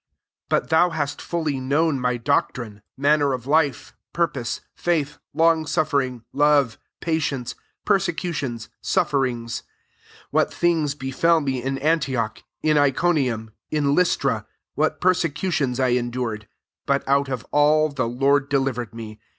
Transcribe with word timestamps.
10 0.49 0.49
But 0.61 0.69
thou 0.71 0.89
hast 0.89 1.21
fully 1.21 1.59
known 1.59 1.99
my 1.99 2.17
doctrine, 2.17 2.81
manner 2.97 3.33
of 3.33 3.45
life, 3.45 3.93
purpose, 4.13 4.61
faitb» 4.75 5.19
long 5.31 5.67
suffering, 5.67 6.23
Jove, 6.35 6.79
patienc^, 7.01 7.53
II 7.53 7.59
persecutions, 7.85 8.69
sufferings; 8.81 9.61
what 10.31 10.51
things 10.51 10.95
befel 10.95 11.39
me 11.39 11.61
in 11.61 11.77
Antioch, 11.77 12.41
in 12.63 12.79
Iconium, 12.79 13.51
in 13.69 13.93
Lystra, 13.93 14.47
what 14.73 15.01
persecutions 15.01 15.79
I 15.79 15.91
en 15.91 16.09
dured: 16.11 16.47
but 16.87 17.07
out 17.07 17.29
of 17.29 17.45
all 17.51 17.89
the 17.89 18.07
Lord 18.07 18.49
.delivered 18.49 18.95
me. 18.95 19.19